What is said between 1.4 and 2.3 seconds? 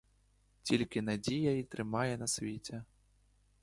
й тримає на